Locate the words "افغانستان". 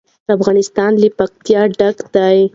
0.35-0.91